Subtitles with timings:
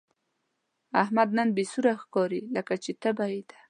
[1.03, 3.57] احمد نن بې سوره ښکاري، لکه چې تبه یې ده.